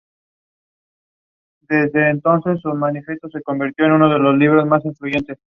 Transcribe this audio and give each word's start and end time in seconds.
Es 1.69 1.69
el 1.69 1.91
primer 1.91 2.21
single 2.23 2.53
de 2.53 2.59
su 2.59 2.67
álbum, 2.69 2.81
"Cause 2.81 2.87
and 2.87 2.97
Effect" 3.67 3.79
en 3.79 3.99
Noruega. 3.99 5.35